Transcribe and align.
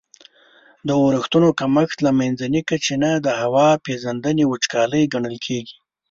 د 0.87 0.89
اورښتونو 1.01 1.47
کمښت 1.59 1.97
له 2.05 2.11
منځني 2.19 2.61
کچي 2.69 2.95
نه 3.03 3.11
د 3.25 3.27
هوا 3.41 3.67
پیژندني 3.85 4.43
وچکالي 4.47 5.01
ګڼل 5.13 5.37
کیږي. 5.45 5.77